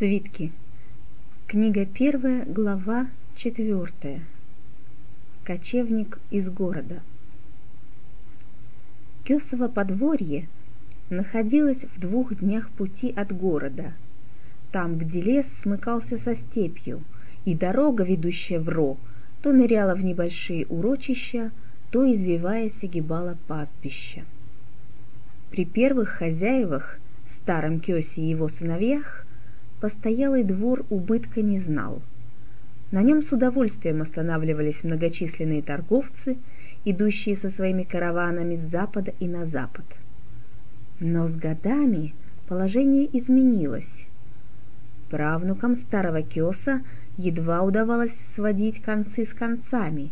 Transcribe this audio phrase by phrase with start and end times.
[0.00, 0.50] Свитки.
[1.46, 4.22] Книга первая, глава четвертая.
[5.44, 7.02] Кочевник из города.
[9.24, 10.48] Кесово подворье
[11.10, 13.92] находилось в двух днях пути от города,
[14.72, 17.02] там, где лес смыкался со степью,
[17.44, 18.96] и дорога, ведущая в Ро,
[19.42, 21.50] то ныряла в небольшие урочища,
[21.90, 24.24] то, извиваясь, огибала пастбища.
[25.50, 26.98] При первых хозяевах,
[27.28, 29.26] старом Кёсе и его сыновьях,
[29.80, 32.02] постоялый двор убытка не знал.
[32.92, 36.36] На нем с удовольствием останавливались многочисленные торговцы,
[36.84, 39.84] идущие со своими караванами с запада и на запад.
[40.98, 42.14] Но с годами
[42.48, 44.06] положение изменилось.
[45.08, 46.82] Правнукам старого Киоса
[47.16, 50.10] едва удавалось сводить концы с концами,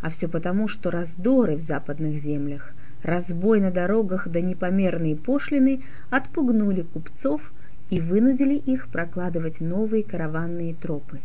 [0.00, 6.82] а все потому, что раздоры в западных землях, разбой на дорогах да непомерные пошлины отпугнули
[6.82, 7.52] купцов–
[7.90, 11.20] и вынудили их прокладывать новые караванные тропы.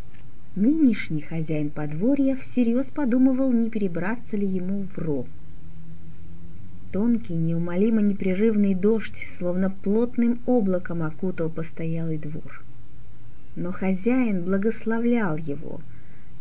[0.56, 5.26] Нынешний хозяин подворья всерьез подумывал, не перебраться ли ему в ров.
[6.92, 12.64] Тонкий, неумолимо непрерывный дождь, словно плотным облаком окутал постоялый двор.
[13.54, 15.80] Но хозяин благословлял его,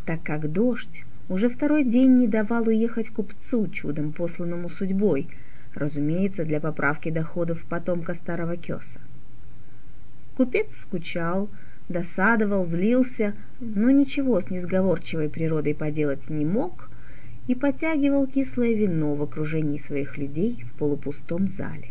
[0.07, 5.27] так как дождь уже второй день не давал уехать купцу, чудом посланному судьбой,
[5.75, 8.99] разумеется, для поправки доходов потомка старого кеса.
[10.39, 11.49] Купец скучал,
[11.89, 16.89] досадовал, злился, но ничего с несговорчивой природой поделать не мог
[17.47, 21.89] и потягивал кислое вино в окружении своих людей в полупустом зале.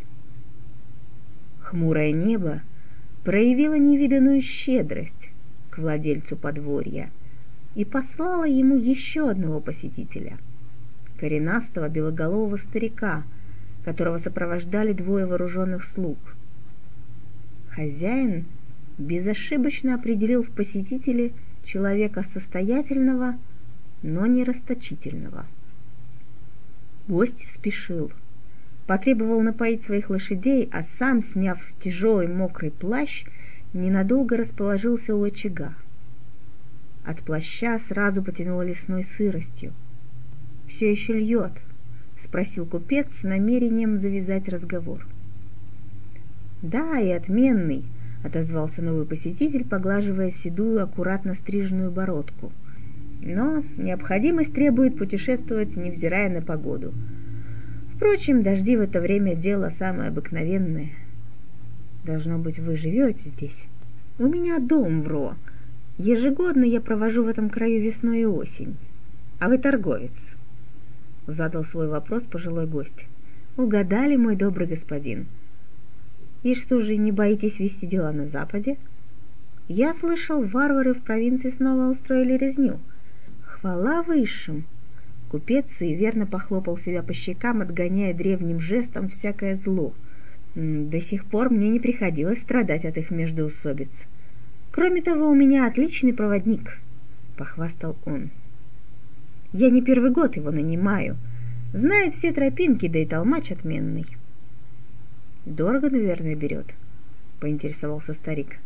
[1.60, 2.62] Хмурое небо
[3.22, 5.28] проявило невиданную щедрость
[5.68, 7.10] к владельцу подворья
[7.74, 10.38] и послало ему еще одного посетителя—
[11.20, 13.24] коренастого белоголового старика,
[13.84, 16.16] которого сопровождали двое вооруженных слуг—
[17.78, 18.46] Хозяин
[18.98, 21.30] безошибочно определил в посетителе
[21.62, 23.38] человека состоятельного,
[24.02, 25.46] но не расточительного.
[27.06, 28.11] Гость спешил,
[28.88, 33.24] потребовал напоить своих лошадей, а сам, сняв тяжелый мокрый плащ,
[33.72, 35.72] ненадолго расположился у очага.
[37.05, 39.72] От плаща сразу потянуло лесной сыростью.
[40.67, 41.52] «Все еще льет?»—
[42.24, 45.06] спросил купец с намерением завязать разговор.—
[46.63, 47.85] «Да, и отменный»,—
[48.24, 52.52] отозвался новый посетитель, поглаживая седую, аккуратно стриженную бородку.
[53.23, 56.92] «Но необходимость требует путешествовать, невзирая на погоду.
[57.95, 60.91] Впрочем, дожди в это время дело самое обыкновенное.
[62.05, 63.67] Должно быть, вы живете здесь.
[64.18, 65.35] У меня дом в Ро.
[65.97, 68.77] Ежегодно я провожу в этом краю весну и осень.
[69.39, 70.30] А вы торговец?»
[71.29, 73.07] Задал свой вопрос пожилой гость.
[73.57, 75.27] «Угадали, мой добрый господин».
[76.42, 78.76] И что же, не боитесь вести дела на Западе?
[79.66, 82.78] Я слышал, варвары в провинции снова устроили резню.
[83.42, 84.64] Хвала высшим!
[85.30, 89.92] Купец суеверно похлопал себя по щекам, отгоняя древним жестом всякое зло.
[90.54, 93.90] До сих пор мне не приходилось страдать от их междоусобиц.
[94.70, 96.78] Кроме того, у меня отличный проводник,—
[97.36, 98.30] похвастал он.
[99.52, 101.16] Я не первый год его нанимаю.
[101.74, 104.06] Знает все тропинки, да и толмач отменный.
[105.48, 106.67] Дорого, наверное, берет,
[107.41, 108.59] поинтересовался старик.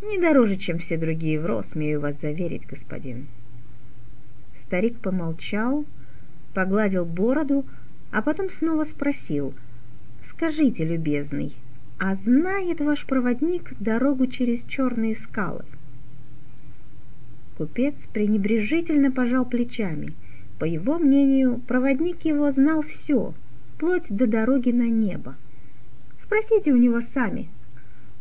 [0.00, 3.26] Не дороже, чем все другие в РО, смею вас заверить, господин.
[4.54, 5.84] Старик помолчал,
[6.54, 7.64] погладил бороду,
[8.12, 9.52] а потом снова спросил.
[10.22, 11.56] «Скажите, любезный,
[11.98, 15.64] а знает ваш проводник дорогу через черные скалы?»
[17.58, 20.14] Купец пренебрежительно пожал плечами.
[20.60, 23.34] По его мнению, проводник его знал все,
[23.74, 25.34] вплоть до дороги на небо.
[26.26, 27.48] Спросите у него сами,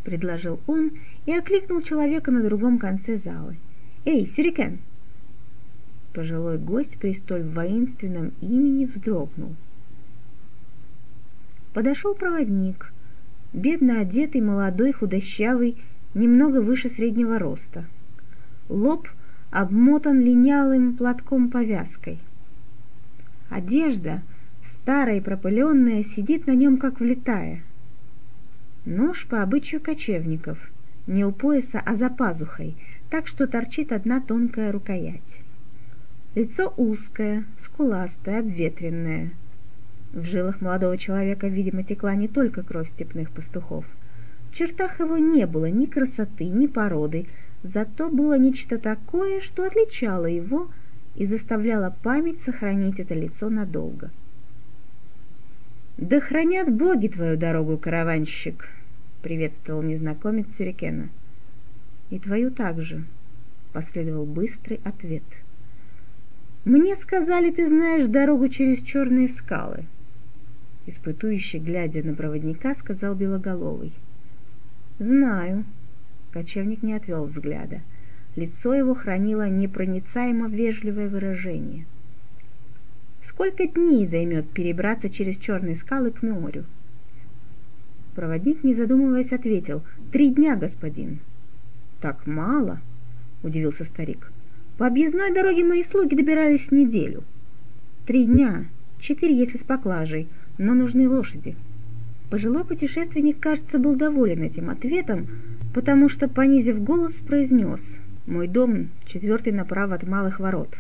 [0.03, 0.91] предложил он
[1.25, 3.55] и окликнул человека на другом конце зала.
[4.05, 4.77] Эй, Сюрикен!
[6.13, 9.55] Пожилой гость при столь воинственном имени вздрогнул.
[11.73, 12.93] Подошел проводник,
[13.53, 15.75] бедно одетый, молодой, худощавый,
[16.13, 17.85] немного выше среднего роста.
[18.69, 19.07] Лоб
[19.49, 22.19] обмотан линялым платком-повязкой.
[23.49, 24.21] Одежда,
[24.61, 27.63] старая и пропыленная, сидит на нем как влетая—
[28.85, 30.59] Нож по обычаю кочевников,
[31.07, 32.75] не у пояса, а за пазухой,
[33.09, 35.39] так что торчит одна тонкая рукоять.
[36.35, 39.31] Лицо узкое, скуластое, обветренное.
[40.13, 43.85] В жилах молодого человека, видимо, текла не только кровь степных пастухов.
[44.51, 47.25] В чертах его не было ни красоты, ни породы,
[47.63, 50.69] зато было нечто такое, что отличало его
[51.15, 54.11] и заставляло память сохранить это лицо надолго.
[55.97, 58.67] «Да хранят боги твою дорогу, караванщик!»—
[59.21, 61.09] приветствовал незнакомец Сюрикена.
[62.09, 63.03] И твою также,
[63.73, 65.23] последовал быстрый ответ.
[66.65, 69.85] Мне сказали, ты знаешь дорогу через черные скалы.
[70.85, 73.93] Испытующий, глядя на проводника, сказал Белоголовый.
[74.99, 75.65] Знаю.
[76.31, 77.81] Кочевник не отвел взгляда.
[78.35, 81.85] Лицо его хранило непроницаемо вежливое выражение.
[83.27, 86.63] Сколько дней займет перебраться через черные скалы к морю?
[88.13, 89.81] Проводник, не задумываясь, ответил.
[90.11, 91.19] «Три дня, господин».
[91.99, 92.79] «Так мало?»–
[93.43, 94.31] удивился старик.
[94.77, 97.23] «По объездной дороге мои слуги добирались неделю».
[98.05, 98.65] «Три дня,
[98.99, 100.27] четыре, если с поклажей,
[100.59, 101.55] но нужны лошади».
[102.29, 105.27] Пожилой путешественник, кажется, был доволен этим ответом,
[105.73, 107.97] потому что, понизив голос, произнес
[108.27, 110.75] «Мой дом четвертый направо от малых ворот.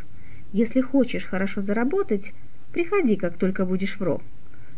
[0.55, 2.31] Если хочешь хорошо заработать,
[2.71, 4.21] приходи, как только будешь в Ро.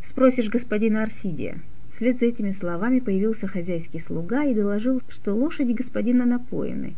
[0.04, 1.60] Спросишь господина Арсидия».
[1.92, 6.96] Вслед за этими словами появился хозяйский слуга и доложил, что лошади господина напоены.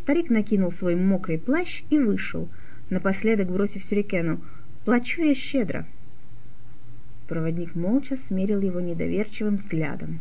[0.00, 2.48] Старик накинул свой мокрый плащ и вышел,
[2.90, 4.40] напоследок бросив сюрикену
[4.84, 5.86] «Плачу я щедро».
[7.28, 10.18] Проводник молча смерил его недоверчивым взглядом.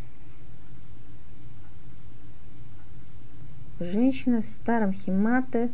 [3.80, 5.72] Женщина в старом химате,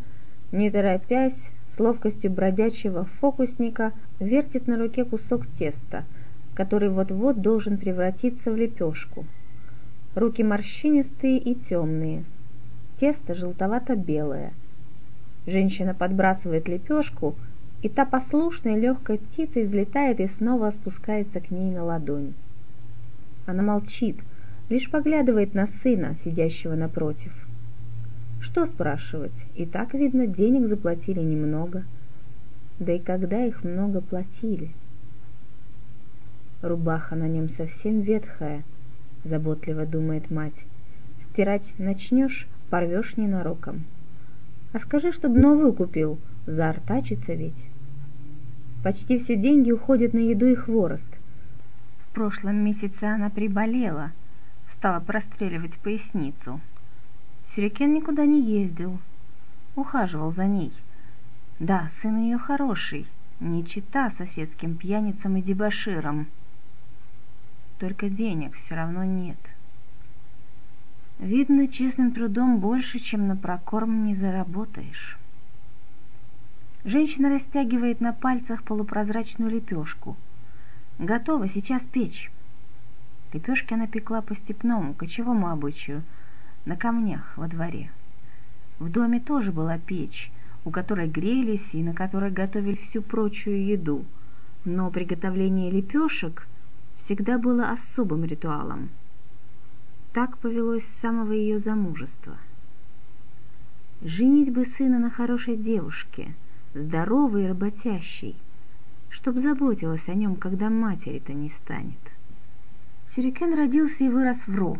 [0.53, 6.03] не торопясь, с ловкостью бродячего фокусника, вертит на руке кусок теста–
[6.57, 9.25] который вот-вот должен превратиться в лепешку.
[10.15, 12.23] Руки морщинистые и темные.
[12.95, 14.53] Тесто желтовато-белое.
[15.45, 17.35] Женщина подбрасывает лепешку,
[17.83, 22.33] и та послушной легкой птицей взлетает и снова спускается к ней на ладонь.
[23.45, 24.17] Она молчит,
[24.69, 27.46] лишь поглядывает на сына, сидящего напротив.
[28.39, 29.45] Что спрашивать?
[29.55, 31.83] И так, видно, денег заплатили немного.
[32.79, 34.71] Да и когда их много платили?
[36.61, 38.63] Рубаха на нем совсем ветхая,
[39.23, 40.65] заботливо думает мать.
[41.21, 43.85] Стирать начнешь, порвешь ненароком.
[44.73, 47.63] А скажи, чтоб новую купил, заортачится ведь.
[48.83, 51.09] Почти все деньги уходят на еду и хворост.
[51.99, 54.11] В прошлом месяце она приболела,
[54.71, 56.59] стала простреливать поясницу.
[57.53, 58.99] Сюрикен никуда не ездил,
[59.75, 60.71] ухаживал за ней.
[61.59, 63.07] Да, сын ее хороший,
[63.39, 66.27] не чита соседским пьяницам и дебоширам
[67.79, 69.37] только денег все равно нет.
[71.19, 75.17] Видно, честным трудом больше, чем на прокорм не заработаешь.
[76.83, 80.15] Женщина растягивает на пальцах полупрозрачную лепешку.
[80.99, 82.31] Готова сейчас печь.
[83.33, 86.03] Лепешки она пекла по степному, кочевому обычаю,
[86.67, 87.89] на камнях во дворе.
[88.77, 90.31] В доме тоже была печь,
[90.65, 94.03] у которой грелись и на которой готовили всю прочую еду.
[94.65, 96.45] Но приготовление лепешек
[96.97, 98.89] всегда было особым ритуалом.
[100.11, 102.37] Так повелось с самого ее замужества.
[104.01, 106.33] Женить бы сына на хорошей девушке,
[106.73, 108.35] здоровой и работящей,
[109.09, 111.97] чтоб заботилась о нем, когда матери-то не станет.
[113.07, 114.77] Сюрикен родился и вырос в Ро.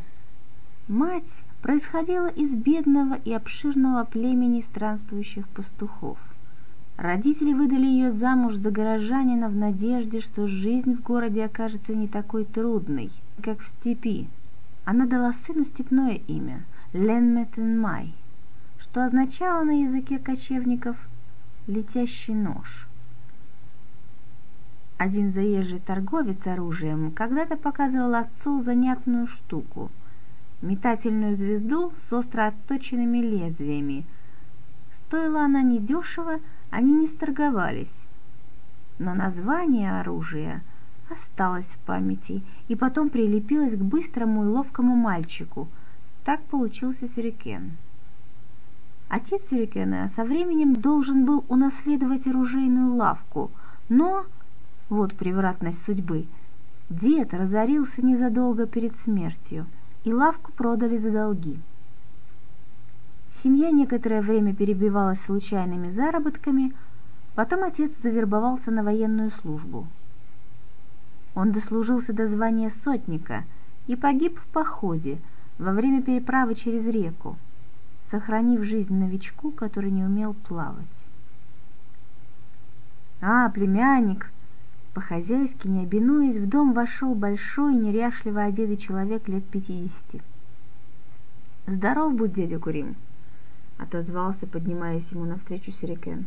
[0.90, 6.18] Мать происходила из бедного и обширного племени странствующих пастухов–
[6.96, 12.44] Родители выдали ее замуж за горожанина в надежде, что жизнь в городе окажется не такой
[12.44, 13.12] трудной,
[13.44, 14.28] как в степи.
[14.84, 18.16] Она дала сыну степное имя– Ленметенмай,
[18.80, 20.96] что означало на языке кочевников
[21.68, 22.88] «летящий нож».
[24.98, 29.92] Один заезжий торговец оружием когда-то показывал отцу занятную штуку–
[30.62, 34.06] метательную звезду с остро отточенными лезвиями.
[34.94, 38.06] Стоила она недешево– они не сторговались.
[39.00, 40.62] Но название оружия
[41.10, 45.68] осталось в памяти и потом прилепилось к быстрому и ловкому мальчику.
[46.26, 47.78] Так получился сюрикен.
[49.08, 53.52] Отец сюрикена со временем должен был унаследовать оружейную лавку,
[53.88, 54.26] но,
[54.90, 56.26] вот превратность судьбы,
[56.90, 59.66] дед разорился незадолго перед смертью,
[60.08, 61.60] и лавку продали за долги.
[63.44, 66.74] Семья некоторое время перебивалась случайными заработками,
[67.36, 69.86] потом отец завербовался на военную службу.
[71.36, 73.44] Он дослужился до звания сотника
[73.86, 75.20] и погиб в походе
[75.58, 77.36] во время переправы через реку,
[78.10, 81.06] сохранив жизнь новичку, который не умел плавать.
[83.20, 84.32] «А, племянник!»
[84.98, 90.24] По-хозяйски, не обинуясь, в дом вошел большой, неряшливо одетый человек лет пятидесяти.
[91.68, 92.96] «Здоров будь, дядя Курим!»—
[93.78, 96.26] отозвался, поднимаясь ему навстречу Сирикен.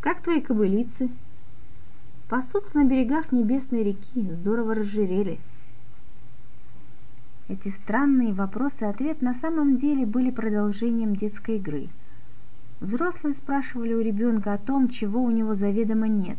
[0.00, 1.08] «Как твои кобылицы?»
[2.28, 5.40] «Пасутся на берегах небесной реки, здорово разжирели».
[7.48, 11.88] Эти странные вопросы и ответ на самом деле были продолжением детской игры.
[12.80, 16.36] Взрослые спрашивали у ребенка о том, чего у него заведомо нет.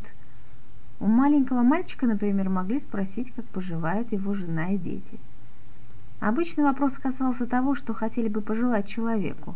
[1.02, 5.20] У маленького мальчика, например, могли спросить, как поживает его жена и дети.
[6.22, 9.56] Обычно вопрос касался того, что хотели бы пожелать человеку.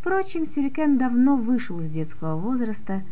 [0.00, 3.02] Впрочем, Сюрикен давно вышел из детского возраста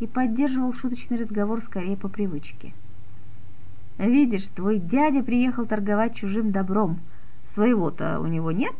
[0.00, 2.72] и поддерживал шуточный разговор скорее по привычке.
[3.98, 7.00] «Видишь, твой дядя приехал торговать чужим добром»,
[7.48, 8.74] Своего-то у него нет?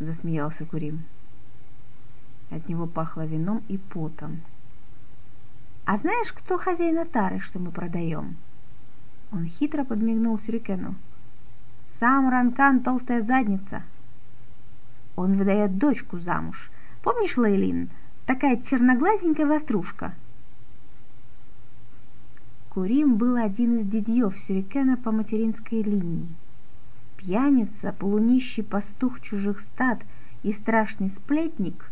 [0.00, 1.04] Засмеялся Курим.
[2.50, 4.38] От него пахло вином и потом.
[5.88, 8.36] А знаешь, кто хозяин тары, что мы продаем?
[9.32, 10.94] Он хитро подмигнул Сюрикену.
[11.98, 13.82] Сам Ранкан толстая задница.
[15.16, 16.70] Он выдает дочку замуж.
[17.02, 17.88] Помнишь, Лейлин?
[18.26, 20.12] Такая черноглазенькая вострушка.
[22.68, 26.28] Курим был один из дедьев Сюрикена по материнской линии.
[27.16, 30.02] Пьяница, полунищий пастух чужих стад
[30.42, 31.90] и страшный сплетник,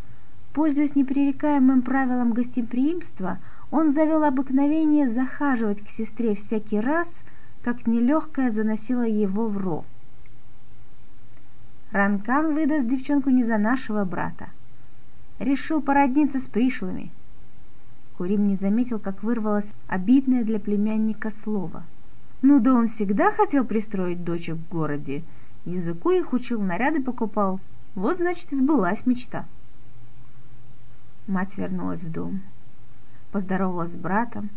[0.53, 3.39] пользуясь непререкаемым правилом гостеприимства,
[3.71, 7.21] он завел обыкновение захаживать к сестре всякий раз,
[7.63, 9.85] как нелегкая заносила его в ро.
[11.91, 14.49] Ранкан выдаст девчонку не за нашего брата.
[15.39, 17.11] Решил породниться с пришлыми.
[18.17, 21.83] Курим не заметил, как вырвалось обидное для племянника слово—
[22.41, 25.23] ну да он всегда хотел пристроить дочек в городе.
[25.65, 27.59] Языку их учил, наряды покупал.
[27.95, 29.45] Вот, значит, и сбылась мечта.
[31.25, 32.41] Мать вернулась в дом.
[33.31, 34.49] Поздоровалась с братом.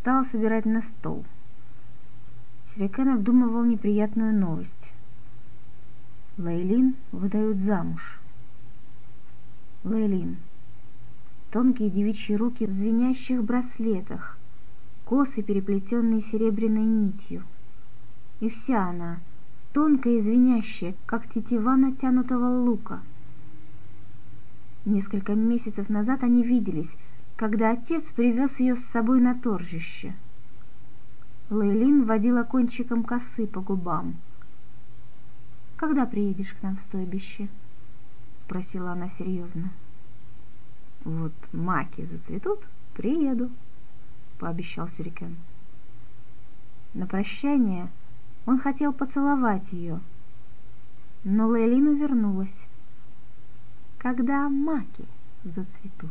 [0.00, 1.24] Стала собирать на стол.
[2.74, 4.92] Сирикен обдумывал неприятную новость.
[6.38, 8.18] Лейлин выдают замуж.
[9.84, 10.38] Лейлин.
[11.50, 14.38] Тонкие девичьи руки в звенящих браслетах,
[15.04, 17.42] косы, переплетенные серебряной нитью.
[18.40, 19.20] И вся она,
[19.74, 23.02] тонкая и звенящая, как тетива натянутого лука.
[24.86, 26.90] Несколько месяцев назад они виделись,
[27.36, 30.14] когда отец привез ее с собой на торжище.
[31.50, 34.16] Лейлин водила кончиком косы по губам.
[35.76, 37.48] «Когда приедешь к нам в стойбище?»—
[38.44, 39.70] спросила она серьезно.
[41.04, 42.60] «Вот маки зацветут,
[42.94, 43.50] приеду»,
[44.42, 45.36] пообещал Сюрикен.
[46.94, 47.88] На прощание
[48.44, 50.00] он хотел поцеловать ее,
[51.22, 52.66] но Лейлин увернулась.
[53.98, 55.06] Когда маки
[55.44, 56.10] зацветут.